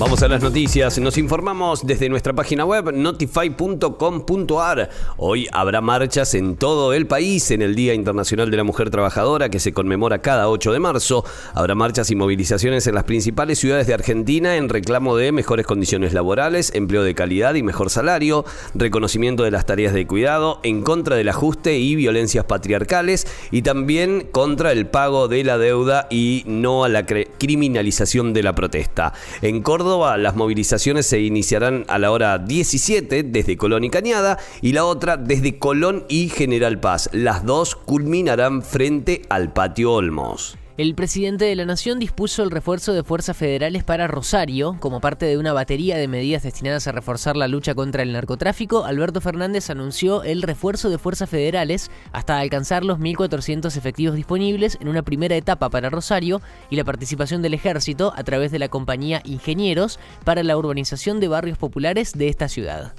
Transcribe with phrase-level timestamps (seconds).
[0.00, 0.98] Vamos a las noticias.
[0.98, 4.88] Nos informamos desde nuestra página web notify.com.ar.
[5.18, 9.50] Hoy habrá marchas en todo el país en el Día Internacional de la Mujer Trabajadora
[9.50, 11.22] que se conmemora cada 8 de marzo.
[11.52, 16.14] Habrá marchas y movilizaciones en las principales ciudades de Argentina en reclamo de mejores condiciones
[16.14, 21.16] laborales, empleo de calidad y mejor salario, reconocimiento de las tareas de cuidado, en contra
[21.16, 26.84] del ajuste y violencias patriarcales y también contra el pago de la deuda y no
[26.84, 29.12] a la criminalización de la protesta.
[29.42, 34.72] En Córdoba las movilizaciones se iniciarán a la hora 17 desde Colón y Cañada y
[34.72, 37.10] la otra desde Colón y General Paz.
[37.12, 40.59] Las dos culminarán frente al Patio Olmos.
[40.80, 44.78] El presidente de la Nación dispuso el refuerzo de fuerzas federales para Rosario.
[44.80, 48.86] Como parte de una batería de medidas destinadas a reforzar la lucha contra el narcotráfico,
[48.86, 54.88] Alberto Fernández anunció el refuerzo de fuerzas federales hasta alcanzar los 1.400 efectivos disponibles en
[54.88, 56.40] una primera etapa para Rosario
[56.70, 61.28] y la participación del ejército a través de la compañía Ingenieros para la urbanización de
[61.28, 62.94] barrios populares de esta ciudad.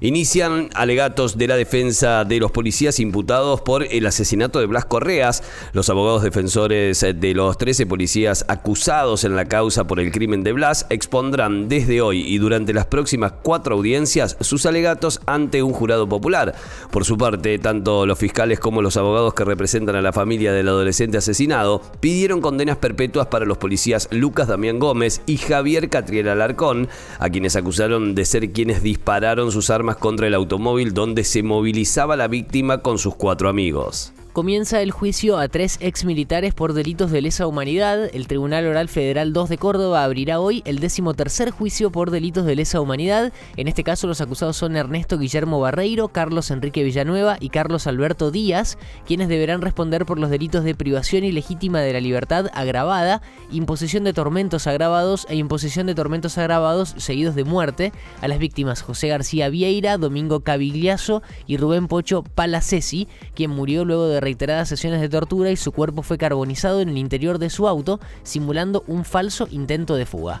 [0.00, 5.42] Inician alegatos de la defensa de los policías imputados por el asesinato de Blas Correas.
[5.72, 10.52] Los abogados defensores de los 13 policías acusados en la causa por el crimen de
[10.52, 16.08] Blas expondrán desde hoy y durante las próximas cuatro audiencias sus alegatos ante un jurado
[16.08, 16.54] popular.
[16.92, 20.68] Por su parte, tanto los fiscales como los abogados que representan a la familia del
[20.68, 26.88] adolescente asesinado pidieron condenas perpetuas para los policías Lucas Damián Gómez y Javier Catriel Alarcón,
[27.18, 32.28] a quienes acusaron de ser quienes dispararon sus contra el automóvil donde se movilizaba la
[32.28, 37.48] víctima con sus cuatro amigos comienza el juicio a tres exmilitares por delitos de lesa
[37.48, 38.08] humanidad.
[38.14, 42.54] El Tribunal Oral Federal 2 de Córdoba abrirá hoy el decimotercer juicio por delitos de
[42.54, 43.32] lesa humanidad.
[43.56, 48.30] En este caso los acusados son Ernesto Guillermo Barreiro, Carlos Enrique Villanueva y Carlos Alberto
[48.30, 54.04] Díaz, quienes deberán responder por los delitos de privación ilegítima de la libertad agravada, imposición
[54.04, 59.08] de tormentos agravados e imposición de tormentos agravados seguidos de muerte a las víctimas José
[59.08, 65.08] García Vieira, Domingo Cavigliazo y Rubén Pocho Palacesi, quien murió luego de reiteradas sesiones de
[65.08, 69.48] tortura y su cuerpo fue carbonizado en el interior de su auto, simulando un falso
[69.50, 70.40] intento de fuga.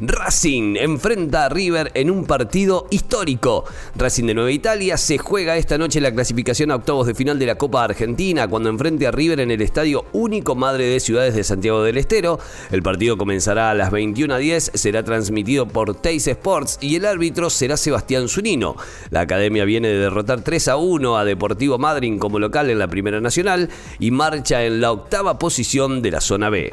[0.00, 3.64] Racing enfrenta a River en un partido histórico.
[3.94, 7.46] Racing de Nueva Italia se juega esta noche la clasificación a octavos de final de
[7.46, 11.44] la Copa Argentina cuando enfrente a River en el estadio único Madre de Ciudades de
[11.44, 12.40] Santiago del Estero.
[12.72, 17.76] El partido comenzará a las 21.10, será transmitido por Teis Sports y el árbitro será
[17.76, 18.76] Sebastián Zunino.
[19.10, 22.88] La academia viene de derrotar 3 a 1 a Deportivo Madryn como local en la
[22.88, 26.72] Primera Nacional y marcha en la octava posición de la zona B.